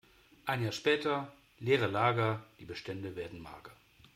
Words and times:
Ein 0.47 0.63
Jahr 0.63 0.71
später: 0.71 1.31
Leere 1.59 1.85
Lager, 1.85 2.43
die 2.59 2.65
Bestände 2.65 3.15
werden 3.15 3.39
mager. 3.39 3.69